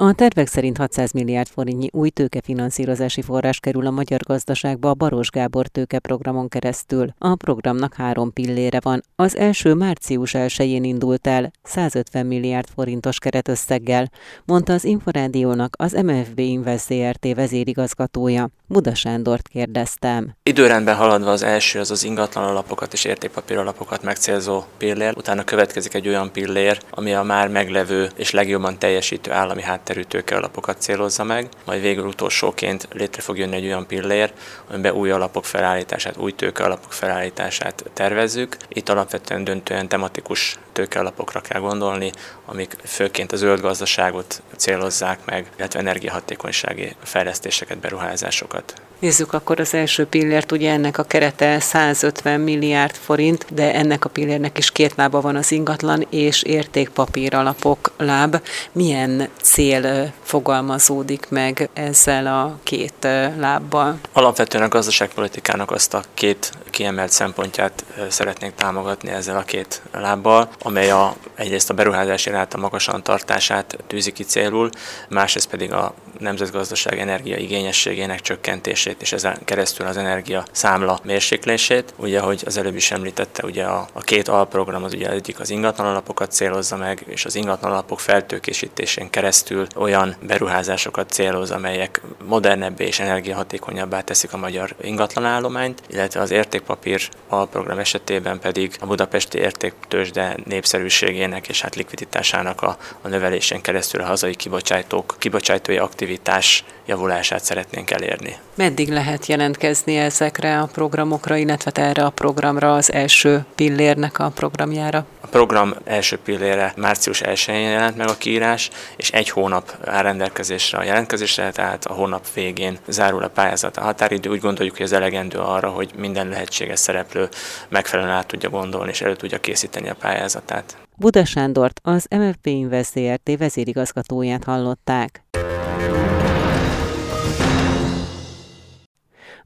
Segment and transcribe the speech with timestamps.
[0.00, 5.30] A tervek szerint 600 milliárd forintnyi új tőkefinanszírozási forrás kerül a magyar gazdaságba a Baros
[5.30, 7.14] Gábor tőkeprogramon keresztül.
[7.18, 9.02] A programnak három pillére van.
[9.16, 14.10] Az első március 1-én indult el 150 milliárd forintos keretösszeggel,
[14.44, 18.48] mondta az Inforádiónak az MFB Invest ZRT vezérigazgatója.
[18.66, 20.36] Buda Sándort kérdeztem.
[20.42, 25.94] Időrendben haladva az első az az ingatlan alapokat és értékpapír alapokat megcélzó pillér, utána következik
[25.94, 31.48] egy olyan pillér, ami a már meglevő és legjobban teljesítő állami hátterű tőkealapokat célozza meg,
[31.64, 34.32] majd végül utolsóként létre fog jönni egy olyan pillér,
[34.70, 38.56] amiben új alapok felállítását, új tőkealapok felállítását tervezzük.
[38.68, 42.10] Itt alapvetően döntően tematikus tőkealapokra kell gondolni,
[42.44, 48.87] amik főként a zöld gazdaságot célozzák meg, illetve energiahatékonysági fejlesztéseket, beruházásokat.
[48.98, 54.08] Nézzük akkor az első pillért, ugye ennek a kerete 150 milliárd forint, de ennek a
[54.08, 58.42] pillérnek is két lába van az ingatlan és értékpapír alapok láb.
[58.72, 63.98] Milyen cél fogalmazódik meg ezzel a két lábbal?
[64.12, 70.90] Alapvetően a gazdaságpolitikának azt a két kiemelt szempontját szeretnénk támogatni ezzel a két lábbal, amely
[70.90, 74.70] a, egyrészt a beruházási ráta magasan tartását tűzi ki célul,
[75.08, 81.94] másrészt pedig a nemzetgazdaság energiaigényességének csökkentését, és ezen keresztül az energia számla mérséklését.
[81.96, 85.50] Ugye, ahogy az előbb is említette, ugye a, a két alprogram az ugye egyik az
[85.50, 92.86] ingatlan alapokat célozza meg, és az ingatlan alapok feltőkésítésén keresztül olyan beruházásokat céloz, amelyek modernebbé
[92.86, 100.36] és energiahatékonyabbá teszik a magyar ingatlanállományt, illetve az értékpapír alprogram esetében pedig a budapesti értéktősde
[100.44, 107.90] népszerűségének és hát likviditásának a, a növelésén keresztül a hazai kibocsátók, kibocsátói aktivitás javulását szeretnénk
[107.90, 108.36] elérni.
[108.54, 115.06] Meddig lehet jelentkezni ezekre a programokra, illetve erre a programra, az első pillérnek a programjára?
[115.20, 120.78] A program első pillére március 1-én jelent meg a kiírás, és egy hónap áll rendelkezésre
[120.78, 123.76] a jelentkezésre, tehát a hónap végén zárul a pályázat.
[123.76, 127.28] A határidő úgy gondoljuk, hogy ez elegendő arra, hogy minden lehetséges szereplő
[127.68, 130.76] megfelelően át tudja gondolni és elő tudja készíteni a pályázatát.
[130.96, 135.22] Buda Sándort, az MFP Invest ZRT vezérigazgatóját hallották.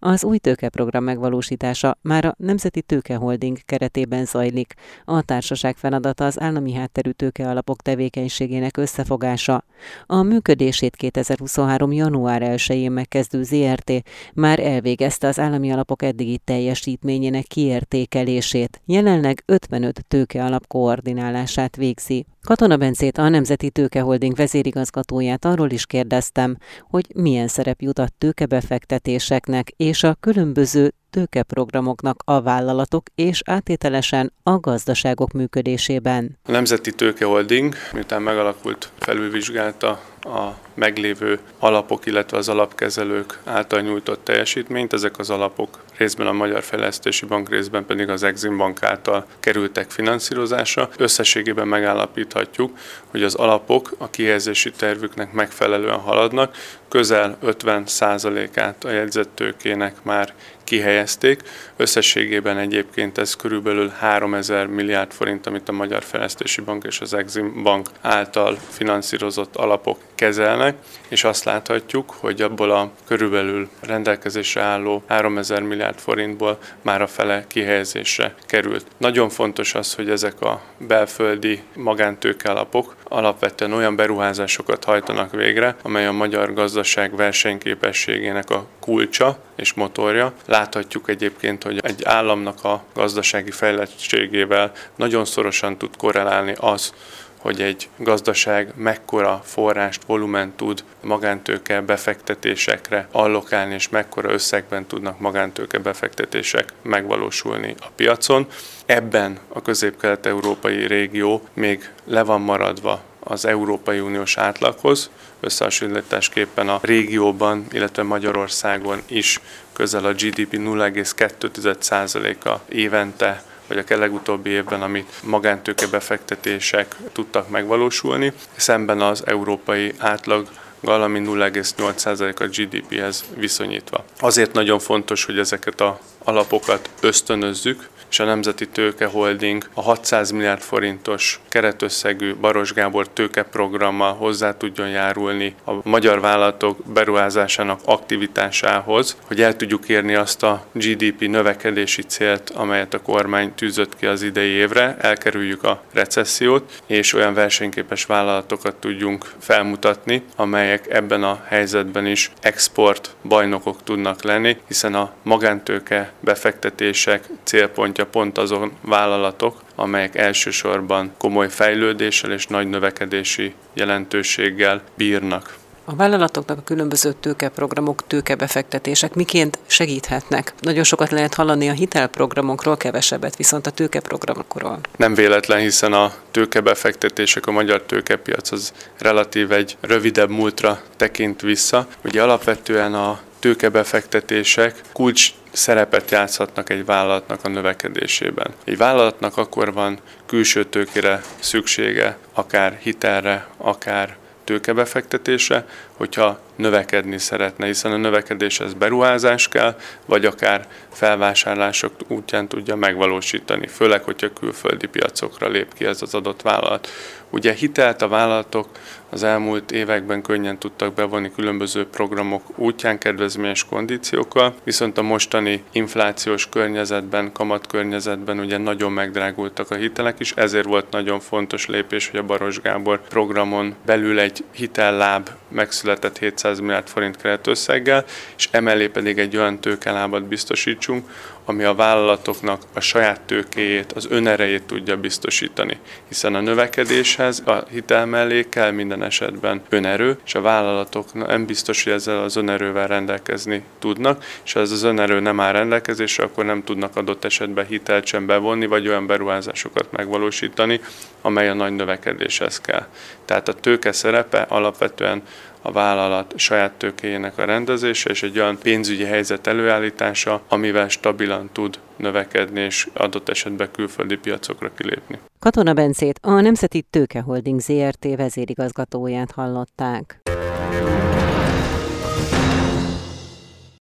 [0.05, 4.75] Az új tőkeprogram megvalósítása már a Nemzeti Tőkeholding keretében zajlik.
[5.05, 9.65] A társaság feladata az állami hátterű tőkealapok tevékenységének összefogása.
[10.07, 11.93] A működését 2023.
[11.93, 13.93] január 1-én megkezdő ZRT
[14.35, 18.81] már elvégezte az állami alapok eddigi teljesítményének kiértékelését.
[18.85, 22.27] Jelenleg 55 tőkealap koordinálását végzi.
[22.47, 29.69] Katona Bencét, a Nemzeti Tőkeholding vezérigazgatóját arról is kérdeztem, hogy milyen szerep jut a tőkebefektetéseknek
[29.77, 36.39] és a különböző tőkeprogramoknak a vállalatok és átételesen a gazdaságok működésében.
[36.45, 44.93] A Nemzeti Tőkeholding, miután megalakult, felülvizsgálta a meglévő alapok, illetve az alapkezelők által nyújtott teljesítményt.
[44.93, 49.91] Ezek az alapok részben a Magyar Fejlesztési Bank, részben pedig az Exim Bank által kerültek
[49.91, 50.89] finanszírozásra.
[50.97, 56.57] Összességében megállapíthatjuk, hogy az alapok a kihelyezési tervüknek megfelelően haladnak,
[56.89, 60.35] közel 50%-át a jegyzettőkének már
[60.73, 61.41] kihelyezték.
[61.77, 67.63] Összességében egyébként ez körülbelül 3000 milliárd forint, amit a Magyar Fejlesztési Bank és az Exim
[67.63, 70.77] Bank által finanszírozott alapok kezelnek,
[71.09, 77.45] és azt láthatjuk, hogy abból a körülbelül rendelkezésre álló 3000 milliárd forintból már a fele
[77.49, 78.87] kihelyezésre került.
[78.97, 86.07] Nagyon fontos az, hogy ezek a belföldi magántőke alapok alapvetően olyan beruházásokat hajtanak végre, amely
[86.07, 90.33] a magyar gazdaság versenyképességének a kulcsa és motorja.
[90.47, 96.93] Láthatjuk egyébként, hogy egy államnak a gazdasági fejlettségével nagyon szorosan tud korrelálni az,
[97.39, 105.79] hogy egy gazdaság mekkora forrást, volument tud magántőke befektetésekre allokálni, és mekkora összegben tudnak magántőke
[105.79, 108.47] befektetések megvalósulni a piacon.
[108.87, 115.11] Ebben a közép-kelet-európai régió még le van maradva az Európai Uniós átlaghoz,
[115.41, 119.41] összehasonlításképpen a régióban, illetve Magyarországon is
[119.73, 129.01] közel a GDP 0,2%-a évente vagy a legutóbbi évben, amit magántőke befektetések tudtak megvalósulni, szemben
[129.01, 130.49] az európai átlag
[130.85, 134.05] ami 0,8% a GDP-hez viszonyítva.
[134.21, 140.31] Azért nagyon fontos, hogy ezeket a alapokat ösztönözzük, és a Nemzeti Tőke Holding a 600
[140.31, 149.43] milliárd forintos keretösszegű Baros Gábor tőkeprogrammal hozzá tudjon járulni a magyar vállalatok beruházásának aktivitásához, hogy
[149.43, 154.51] el tudjuk érni azt a GDP növekedési célt, amelyet a kormány tűzött ki az idei
[154.51, 162.31] évre, elkerüljük a recessziót, és olyan versenyképes vállalatokat tudjunk felmutatni, amelyek ebben a helyzetben is
[162.41, 171.13] export bajnokok tudnak lenni, hiszen a magántőke befektetések célpontja támogatja pont azon vállalatok, amelyek elsősorban
[171.19, 175.61] komoly fejlődéssel és nagy növekedési jelentőséggel bírnak.
[175.85, 180.55] A vállalatoknak a különböző tőkeprogramok, tőkebefektetések miként segíthetnek?
[180.61, 184.79] Nagyon sokat lehet hallani a hitelprogramokról, kevesebbet viszont a tőkeprogramokról.
[184.97, 191.87] Nem véletlen, hiszen a tőkebefektetések, a magyar tőkepiac az relatív egy rövidebb múltra tekint vissza.
[192.05, 198.55] Ugye alapvetően a tőkebefektetések kulcs szerepet játszhatnak egy vállalatnak a növekedésében.
[198.65, 207.93] Egy vállalatnak akkor van külső tőkére szüksége, akár hitelre, akár tőkebefektetése, hogyha növekedni szeretne, hiszen
[207.93, 209.77] a növekedéshez beruházás kell,
[210.07, 216.43] vagy akár felvásárlások útján tudja megvalósítani, főleg, hogyha külföldi piacokra lép ki ez az adott
[216.43, 216.89] vállalat.
[217.31, 218.69] Ugye hitelt a vállalatok
[219.13, 226.49] az elmúlt években könnyen tudtak bevonni különböző programok útján kedvezményes kondíciókkal, viszont a mostani inflációs
[226.49, 232.21] környezetben, kamat környezetben ugye nagyon megdrágultak a hitelek is, ezért volt nagyon fontos lépés, hogy
[232.21, 238.05] a Baros Gábor programon belül egy hitelláb megszületett 700 milliárd forint keretösszeggel,
[238.37, 241.09] és emellé pedig egy olyan tőkelábat biztosítsunk,
[241.45, 245.79] ami a vállalatoknak a saját tőkéjét, az önerejét tudja biztosítani.
[246.09, 251.85] Hiszen a növekedéshez a hitel mellé kell minden esetben önerő, és a vállalatok nem biztos,
[251.85, 256.45] hogy ezzel az önerővel rendelkezni tudnak, és ha ez az önerő nem áll rendelkezésre, akkor
[256.45, 260.81] nem tudnak adott esetben hitelt sem bevonni, vagy olyan beruházásokat megvalósítani,
[261.23, 262.87] amely a nagy növekedéshez kell.
[263.25, 265.23] Tehát a tőke szerepe alapvetően
[265.63, 270.89] a vállalat saját tőkéjének a rendezése és egy olyan pénzügyi helyzet előállítása, amivel
[271.33, 275.19] stabilan tud növekedni és adott esetben külföldi piacokra kilépni.
[275.39, 280.21] Katona Bencét, a Nemzeti Tőkeholding ZRT vezérigazgatóját hallották.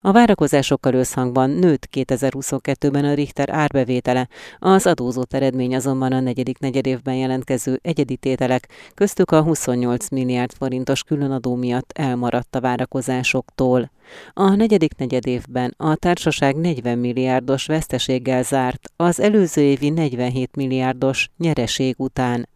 [0.06, 4.28] A várakozásokkal összhangban nőtt 2022-ben a Richter árbevétele,
[4.60, 11.04] az adózott eredmény azonban a negyedik negyedévben jelentkező egyedi tételek, köztük a 28 milliárd forintos
[11.04, 13.92] különadó miatt elmaradt a várakozásoktól.
[14.34, 21.96] A negyedik negyedévben a társaság 40 milliárdos veszteséggel zárt, az előző évi 47 milliárdos nyereség
[21.98, 22.48] után.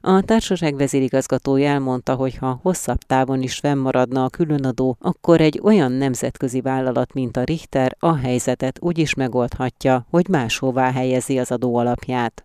[0.00, 5.92] A társaság vezérigazgatója elmondta, hogy ha hosszabb távon is fennmaradna a különadó, akkor egy olyan
[5.92, 11.76] nemzetközi vállalat, mint a Richter a helyzetet úgy is megoldhatja, hogy máshová helyezi az adó
[11.76, 12.44] alapját.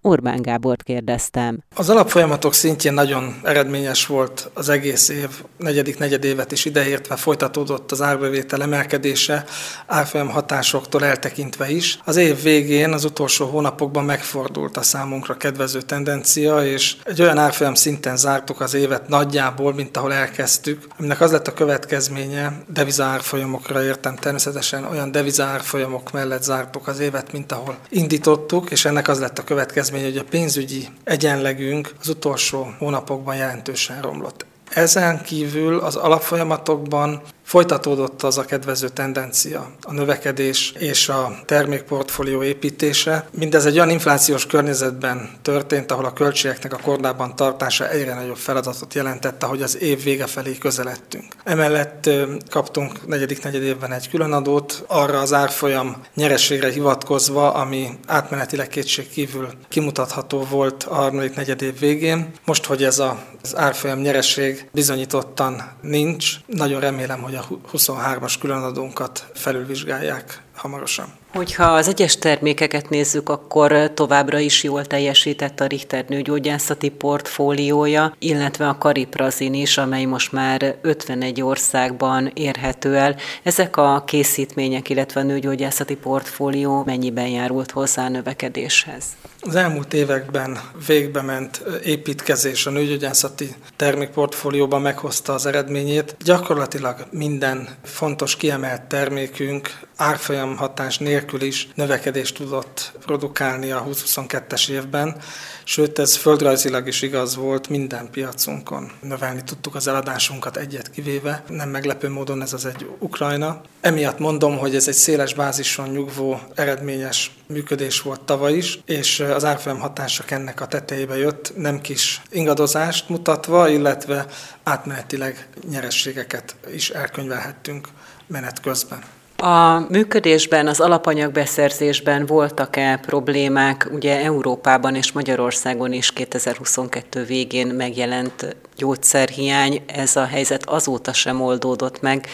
[0.00, 1.58] Orbán Gábort kérdeztem.
[1.74, 8.02] Az alapfolyamatok szintjén nagyon eredményes volt az egész év, negyedik negyedévet is ideértve folytatódott az
[8.02, 9.44] árbevétel emelkedése,
[9.86, 11.98] árfolyam hatásoktól eltekintve is.
[12.04, 17.74] Az év végén, az utolsó hónapokban megfordult a számunkra kedvező tendencia, és egy olyan árfolyam
[17.74, 24.16] szinten zártuk az évet nagyjából, mint ahol elkezdtük, aminek az lett a következménye, devizárfolyamokra értem
[24.16, 29.44] természetesen, olyan devizárfolyamok mellett zártuk az évet, mint ahol indítottuk, és ennek az lett a
[29.44, 34.46] következménye, következmény, hogy a pénzügyi egyenlegünk az utolsó hónapokban jelentősen romlott.
[34.70, 43.28] Ezen kívül az alapfolyamatokban Folytatódott az a kedvező tendencia, a növekedés és a termékportfólió építése.
[43.30, 48.94] Mindez egy olyan inflációs környezetben történt, ahol a költségeknek a kordában tartása egyre nagyobb feladatot
[48.94, 51.24] jelentette, hogy az év vége felé közeledtünk.
[51.44, 52.10] Emellett
[52.50, 59.48] kaptunk negyedik negyed évben egy különadót, arra az árfolyam nyereségre hivatkozva, ami átmenetileg kétség kívül
[59.68, 62.30] kimutatható volt a harmadik negyed év végén.
[62.44, 62.98] Most, hogy ez
[63.42, 67.40] az árfolyam nyereség bizonyítottan nincs, nagyon remélem, hogy a
[67.72, 71.20] 23-as különadónkat felülvizsgálják hamarosan.
[71.32, 78.68] Hogyha az egyes termékeket nézzük, akkor továbbra is jól teljesített a Richter nőgyógyászati portfóliója, illetve
[78.68, 83.16] a Kariprazin is, amely most már 51 országban érhető el.
[83.42, 89.04] Ezek a készítmények, illetve a nőgyógyászati portfólió mennyiben járult hozzá a növekedéshez?
[89.40, 96.16] Az elmúlt években végbe ment építkezés a nőgyógyászati termékportfólióban meghozta az eredményét.
[96.24, 105.16] Gyakorlatilag minden fontos kiemelt termékünk árfolyam hatás nélkül is növekedést tudott produkálni a 2022-es évben,
[105.64, 108.92] sőt ez földrajzilag is igaz volt minden piacunkon.
[109.00, 113.60] Növelni tudtuk az eladásunkat egyet kivéve, nem meglepő módon ez az egy Ukrajna.
[113.80, 119.44] Emiatt mondom, hogy ez egy széles bázison nyugvó, eredményes működés volt tavaly is, és az
[119.44, 124.26] árfolyam hatások ennek a tetejébe jött, nem kis ingadozást mutatva, illetve
[124.62, 127.88] átmenetileg nyerességeket is elkönyvelhettünk
[128.26, 129.02] menet közben.
[129.42, 133.88] A működésben, az alapanyagbeszerzésben voltak-e problémák?
[133.92, 142.00] Ugye Európában és Magyarországon is 2022 végén megjelent gyógyszerhiány, ez a helyzet azóta sem oldódott
[142.00, 142.26] meg.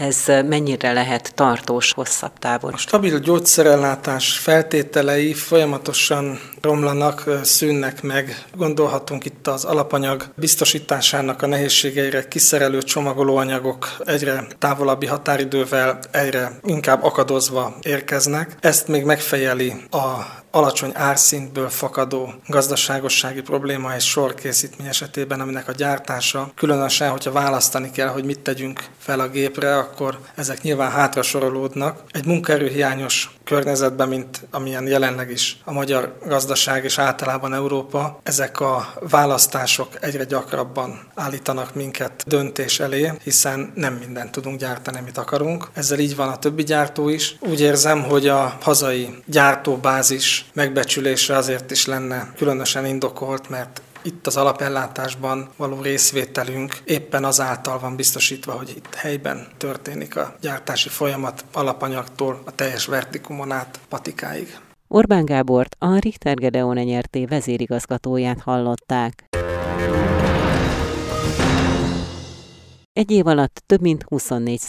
[0.00, 2.72] Ez mennyire lehet tartós, hosszabb távon?
[2.72, 8.44] A stabil gyógyszerellátás feltételei folyamatosan romlanak, szűnnek meg.
[8.56, 17.76] Gondolhatunk itt az alapanyag biztosításának a nehézségeire, kiszerelő csomagolóanyagok egyre távolabbi határidővel, egyre inkább akadozva
[17.82, 18.56] érkeznek.
[18.60, 25.72] Ezt még megfejeli a alacsony árszintből fakadó gazdaságossági probléma egy sor készítmény esetében, aminek a
[25.72, 31.22] gyártása, különösen, hogyha választani kell, hogy mit tegyünk fel a gépre, akkor ezek nyilván hátra
[31.22, 32.02] sorolódnak.
[32.10, 38.92] Egy munkaerőhiányos környezetben, mint amilyen jelenleg is a magyar gazdaság és általában Európa, ezek a
[39.00, 45.68] választások egyre gyakrabban állítanak minket döntés elé, hiszen nem mindent tudunk gyártani, amit akarunk.
[45.74, 47.36] Ezzel így van a többi gyártó is.
[47.40, 54.36] Úgy érzem, hogy a hazai gyártóbázis megbecsülése azért is lenne különösen indokolt, mert itt az
[54.36, 62.42] alapellátásban való részvételünk éppen azáltal van biztosítva, hogy itt helyben történik a gyártási folyamat alapanyagtól
[62.44, 64.58] a teljes vertikumon át patikáig.
[64.88, 69.24] Orbán Gábort, a Richter Gedeon nyerté vezérigazgatóját hallották.
[72.98, 74.60] Egy év alatt több mint 24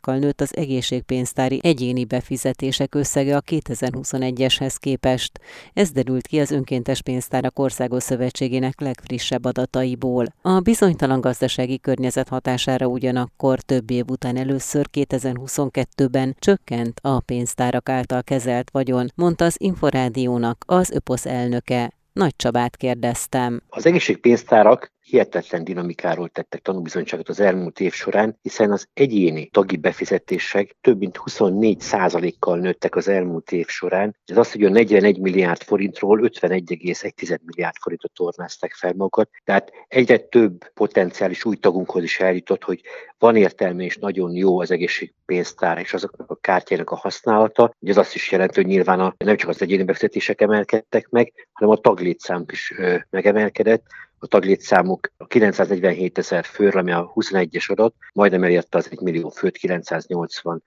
[0.00, 5.40] kal nőtt az egészségpénztári egyéni befizetések összege a 2021-eshez képest.
[5.72, 10.26] Ez derült ki az Önkéntes Pénztárak Országos Szövetségének legfrissebb adataiból.
[10.42, 18.22] A bizonytalan gazdasági környezet hatására ugyanakkor több év után először 2022-ben csökkent a pénztárak által
[18.22, 21.92] kezelt vagyon, mondta az Inforádiónak az ÖPOSZ elnöke.
[22.12, 23.62] Nagy Csabát kérdeztem.
[23.68, 30.76] Az egészségpénztárak hihetetlen dinamikáról tettek tanúbizonyságot az elmúlt év során, hiszen az egyéni tagi befizetések
[30.80, 34.16] több mint 24 kal nőttek az elmúlt év során.
[34.24, 39.30] Ez azt, hogy a 41 milliárd forintról 51,1 milliárd forintot tornáztak fel magukat.
[39.44, 42.80] Tehát egyre több potenciális új tagunkhoz is eljutott, hogy
[43.18, 47.74] van értelme és nagyon jó az egészségpénztár és azoknak a kártyának a használata.
[47.78, 51.32] Ugye az azt is jelenti, hogy nyilván a, nem csak az egyéni befizetések emelkedtek meg,
[51.52, 53.84] hanem a taglétszám is ö, megemelkedett
[54.22, 59.28] a taglétszámuk a 947 ezer főre, ami a 21-es adat, majdnem elérte az 1 millió
[59.28, 60.62] főt 982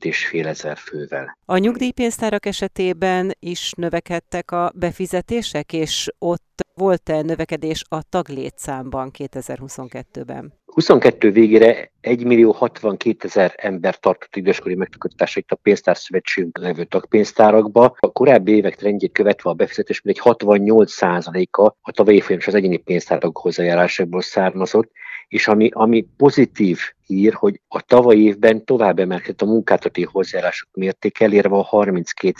[0.00, 1.38] és fél ezer fővel.
[1.44, 10.52] A nyugdíjpénztárak esetében is növekedtek a befizetések, és ott volt-e növekedés a taglétszámban 2022-ben?
[10.66, 17.96] 22 végére 1 millió 62 ezer ember tartott időskori megtakarításait a pénztárszövetség levő tagpénztárakba.
[17.98, 21.02] A korábbi évek trendjét követve a befizetés egy 68
[21.50, 24.90] a a tavalyi folyamatos az egyéni pénztárak hozzájárásából származott,
[25.28, 31.24] és ami, ami pozitív hír, hogy a tavalyi évben tovább emelkedett a munkáltató hozzájárások mértéke
[31.24, 32.32] elérve a 32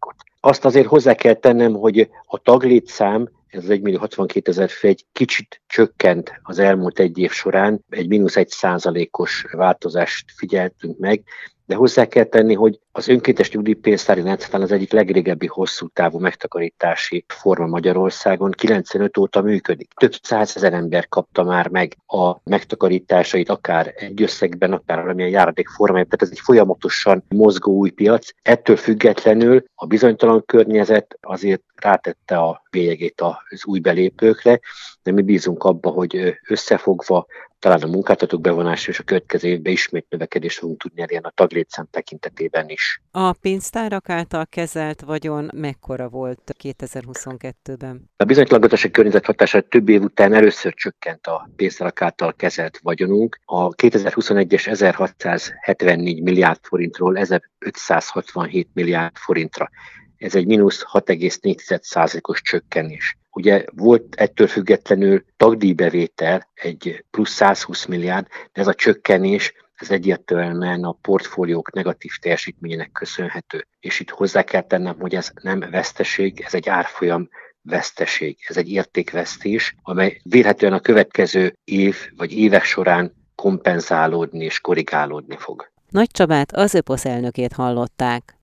[0.00, 4.70] ot Azt azért hozzá kell tennem, hogy a taglétszám ez az 1 millió 62 ezer
[4.70, 10.98] fő egy kicsit csökkent az elmúlt egy év során, egy mínusz egy százalékos változást figyeltünk
[10.98, 11.22] meg,
[11.66, 17.24] de hozzá kell tenni, hogy az önkéntes nyugdíjpénztári rendszer az egyik legrégebbi hosszú távú megtakarítási
[17.28, 19.92] forma Magyarországon, 95 óta működik.
[19.94, 26.10] Több százezer ember kapta már meg a megtakarításait, akár egy összegben, akár valamilyen járadék formájában,
[26.10, 28.28] tehát ez egy folyamatosan mozgó új piac.
[28.42, 34.60] Ettől függetlenül a bizonytalan környezet azért rátette a bélyegét az új belépőkre,
[35.02, 37.26] de mi bízunk abba, hogy összefogva
[37.62, 41.86] talán a munkáltatók bevonása és a következő évben ismét növekedést fogunk tudni elérni a taglétszám
[41.90, 42.81] tekintetében is.
[43.10, 48.10] A pénztárak által kezelt vagyon mekkora volt 2022-ben?
[48.16, 53.38] A bizonytalan gazdasági környezet hatása több év után először csökkent a pénztárak által kezelt vagyonunk.
[53.44, 59.70] A 2021-es 1674 milliárd forintról 1567 milliárd forintra.
[60.16, 63.18] Ez egy mínusz 6,4%-os csökkenés.
[63.30, 70.84] Ugye volt ettől függetlenül tagdíjbevétel, egy plusz 120 milliárd, de ez a csökkenés ez egyértelműen
[70.84, 73.66] a portfóliók negatív teljesítményének köszönhető.
[73.80, 77.28] És itt hozzá kell tennem, hogy ez nem veszteség, ez egy árfolyam
[77.62, 85.36] veszteség, ez egy értékvesztés, amely vélhetően a következő év vagy évek során kompenzálódni és korrigálódni
[85.38, 85.70] fog.
[85.88, 88.34] Nagy Csabát, az ÖPOSZ elnökét hallották.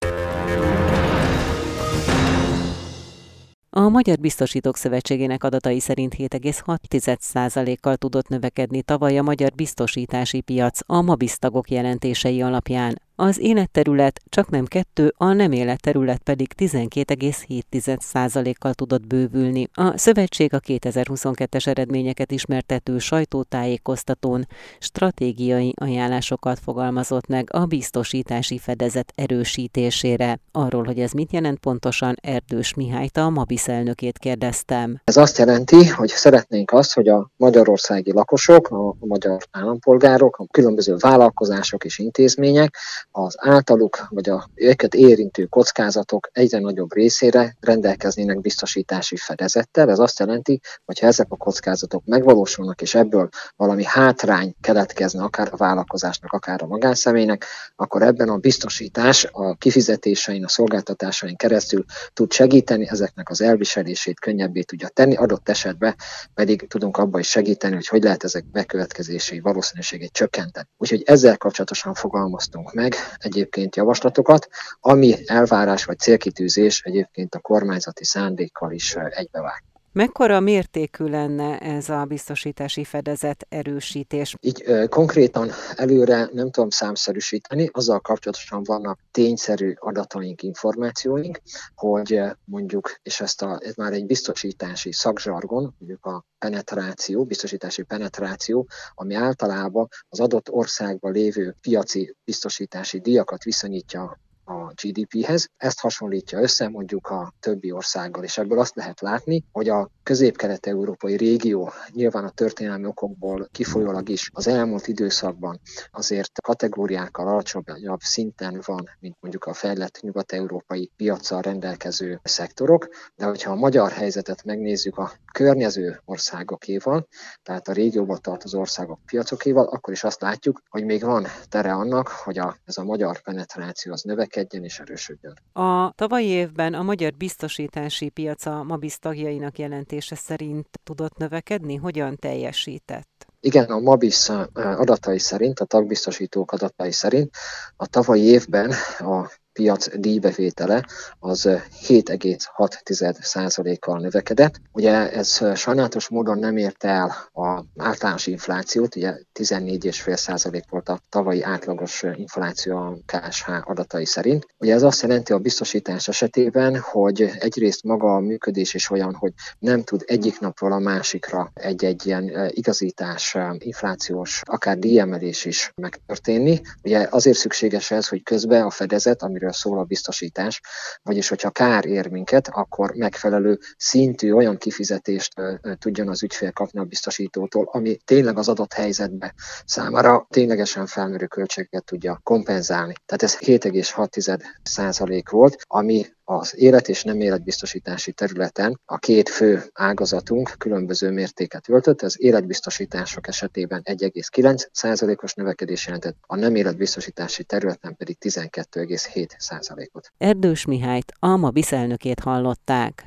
[3.72, 11.02] A Magyar Biztosítók Szövetségének adatai szerint 7,6%-kal tudott növekedni tavaly a magyar biztosítási piac a
[11.02, 13.02] mabisztagok jelentései alapján.
[13.22, 19.70] Az életterület csak nem kettő, a nem életterület pedig 12,7%-kal tudott bővülni.
[19.74, 24.48] A szövetség a 2022-es eredményeket ismertető sajtótájékoztatón
[24.80, 30.40] stratégiai ajánlásokat fogalmazott meg a biztosítási fedezet erősítésére.
[30.52, 35.02] Arról, hogy ez mit jelent pontosan, Erdős Mihályt a Mabisz elnökét kérdeztem.
[35.04, 40.96] Ez azt jelenti, hogy szeretnénk azt, hogy a magyarországi lakosok, a magyar állampolgárok, a különböző
[41.00, 42.78] vállalkozások és intézmények
[43.12, 49.90] az általuk vagy a őket érintő kockázatok egyre nagyobb részére rendelkeznének biztosítási fedezettel.
[49.90, 55.48] Ez azt jelenti, hogy ha ezek a kockázatok megvalósulnak, és ebből valami hátrány keletkezne akár
[55.52, 62.32] a vállalkozásnak, akár a magánszemélynek, akkor ebben a biztosítás a kifizetésein, a szolgáltatásain keresztül tud
[62.32, 65.96] segíteni, ezeknek az elviselését könnyebbé tudja tenni, adott esetben
[66.34, 70.68] pedig tudunk abban is segíteni, hogy hogy lehet ezek bekövetkezési valószínűségét csökkenteni.
[70.78, 74.48] Úgyhogy ezzel kapcsolatosan fogalmaztunk meg egyébként javaslatokat,
[74.80, 79.64] ami elvárás vagy célkitűzés egyébként a kormányzati szándékkal is egybevág.
[79.92, 84.36] Mekkora mértékű lenne ez a biztosítási fedezet erősítés?
[84.40, 91.42] Így ö, konkrétan előre nem tudom számszerűsíteni, azzal kapcsolatosan vannak tényszerű adataink, információink,
[91.76, 98.68] hogy mondjuk, és ezt a, ez már egy biztosítási szakzsargon, mondjuk a penetráció, biztosítási penetráció,
[98.94, 104.20] ami általában az adott országban lévő piaci biztosítási díjakat viszonyítja
[104.50, 105.50] a GDP-hez.
[105.58, 111.18] Ezt hasonlítja össze mondjuk a többi országgal, és ebből azt lehet látni, hogy a közép-kelet-európai
[111.18, 115.60] régió nyilván a történelmi okokból kifolyólag is az elmúlt időszakban
[115.92, 123.52] azért kategóriákkal alacsonyabb szinten van, mint mondjuk a fejlett nyugat-európai piacsal rendelkező szektorok, de hogyha
[123.52, 127.08] a magyar helyzetet megnézzük a környező országokéval,
[127.44, 132.08] tehát a régióban tartozó országok piacokéval, akkor is azt látjuk, hogy még van tere annak,
[132.08, 135.34] hogy a, ez a magyar penetráció az növekedjen és erősödjön.
[135.54, 141.76] A tavalyi évben a magyar biztosítási piaca MABIS tagjainak jelentése szerint tudott növekedni?
[141.76, 143.28] Hogyan teljesített?
[143.42, 147.30] Igen, a MABIS adatai szerint, a tagbiztosítók adatai szerint
[147.76, 150.86] a tavalyi évben a piac díjbevétele
[151.20, 151.50] az
[151.88, 154.56] 7,6%-kal növekedett.
[154.72, 161.44] Ugye ez sajnálatos módon nem érte el a általános inflációt, ugye 14,5% volt a tavalyi
[161.44, 164.46] átlagos infláció a KSH adatai szerint.
[164.58, 169.32] Ugye ez azt jelenti a biztosítás esetében, hogy egyrészt maga a működés is olyan, hogy
[169.60, 176.62] nem tud egyik napról a másikra egy-egy ilyen igazítás, inflációs, akár díjemelés is megtörténni.
[176.84, 180.62] Ugye azért szükséges ez, hogy közben a fedezet, amiről amiről szól a biztosítás,
[181.04, 185.34] vagyis hogyha kár ér minket, akkor megfelelő szintű olyan kifizetést
[185.80, 189.34] tudjon az ügyfél kapni a biztosítótól, ami tényleg az adott helyzetbe
[189.66, 192.94] számára ténylegesen felmerő költségeket tudja kompenzálni.
[193.06, 200.56] Tehát ez 7,6% volt, ami az élet és nem életbiztosítási területen a két fő ágazatunk
[200.58, 202.02] különböző mértéket öltött.
[202.02, 210.12] Az életbiztosítások esetében 1,9%-os növekedés jelentett, a nem életbiztosítási területen pedig 12,7%-ot.
[210.18, 213.06] Erdős Mihályt, Alma biszelnökét hallották.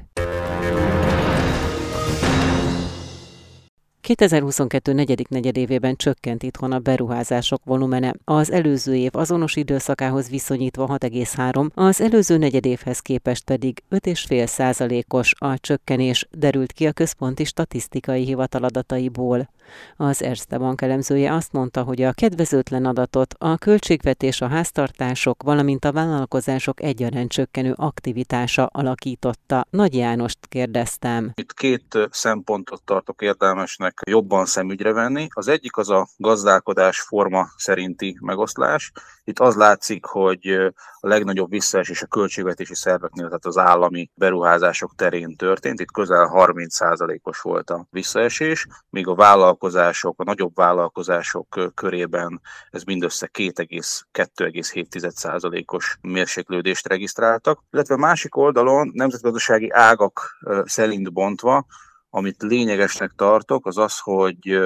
[4.02, 4.92] 2022.
[4.92, 8.14] negyedik negyedévében csökkent itthon a beruházások volumene.
[8.24, 15.58] Az előző év azonos időszakához viszonyítva 6,3, az előző negyedévhez képest pedig 5,5 százalékos a
[15.58, 19.48] csökkenés derült ki a Központi Statisztikai Hivatal adataiból.
[19.96, 25.84] Az Erste Bank elemzője azt mondta, hogy a kedvezőtlen adatot a költségvetés, a háztartások, valamint
[25.84, 29.66] a vállalkozások egyaránt csökkenő aktivitása alakította.
[29.70, 31.32] Nagy Jánost kérdeztem.
[31.34, 35.26] Itt két szempontot tartok értelmesnek jobban szemügyre venni.
[35.30, 38.92] Az egyik az a gazdálkodás forma szerinti megoszlás.
[39.24, 40.46] Itt az látszik, hogy
[41.00, 45.80] a legnagyobb visszaesés a költségvetési szerveknél, tehát az állami beruházások terén történt.
[45.80, 53.30] Itt közel 30%-os volt a visszaesés, míg a vállalkozások, a nagyobb vállalkozások körében ez mindössze
[53.32, 57.62] 2,7%-os mérséklődést regisztráltak.
[57.70, 61.66] Illetve másik oldalon nemzetgazdasági ágak szerint bontva,
[62.14, 64.58] amit lényegesnek tartok, az az, hogy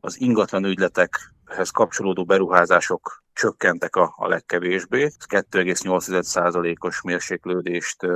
[0.00, 5.02] az ingatlan ügyletekhez kapcsolódó beruházások csökkentek a, a legkevésbé.
[5.02, 8.06] Ez 2,8%-os mérséklődést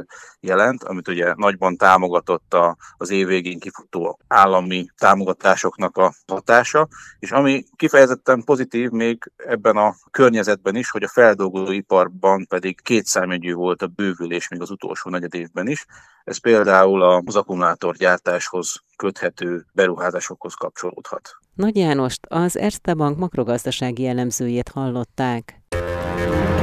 [0.41, 2.57] jelent, amit ugye nagyban támogatott
[2.97, 9.95] az év végén kifutó állami támogatásoknak a hatása, és ami kifejezetten pozitív még ebben a
[10.11, 15.69] környezetben is, hogy a feldolgozóiparban pedig kétszámjegyű volt a bővülés még az utolsó negyed évben
[15.69, 15.87] is.
[16.25, 21.37] Ez például az akkumulátorgyártáshoz köthető beruházásokhoz kapcsolódhat.
[21.55, 24.69] Nagy Jánost, az Erste Bank makrogazdasági elemzőjét
[25.17, 26.54] hallották.